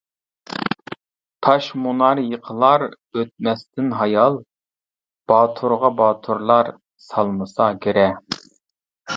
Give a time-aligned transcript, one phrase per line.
[1.47, 4.39] تاش مۇنار يىقىلار ئۆتمەستىن ھايال،
[5.33, 6.73] باتۇرغا باتۇرلار
[7.11, 8.09] سالمىسا گىرە.